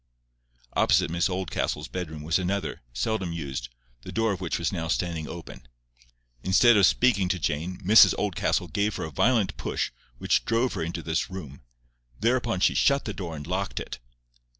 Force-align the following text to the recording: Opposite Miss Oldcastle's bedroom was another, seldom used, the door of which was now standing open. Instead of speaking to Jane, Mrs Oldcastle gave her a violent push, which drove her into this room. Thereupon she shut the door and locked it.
Opposite 0.73 1.11
Miss 1.11 1.29
Oldcastle's 1.29 1.87
bedroom 1.87 2.23
was 2.23 2.39
another, 2.39 2.81
seldom 2.91 3.31
used, 3.33 3.69
the 4.01 4.11
door 4.11 4.31
of 4.31 4.41
which 4.41 4.57
was 4.57 4.71
now 4.71 4.87
standing 4.87 5.27
open. 5.27 5.67
Instead 6.43 6.75
of 6.75 6.87
speaking 6.87 7.29
to 7.29 7.37
Jane, 7.37 7.77
Mrs 7.83 8.15
Oldcastle 8.17 8.67
gave 8.69 8.95
her 8.95 9.03
a 9.03 9.11
violent 9.11 9.57
push, 9.57 9.91
which 10.17 10.43
drove 10.43 10.73
her 10.73 10.81
into 10.81 11.03
this 11.03 11.29
room. 11.29 11.61
Thereupon 12.19 12.61
she 12.61 12.73
shut 12.73 13.05
the 13.05 13.13
door 13.13 13.35
and 13.35 13.45
locked 13.45 13.79
it. 13.79 13.99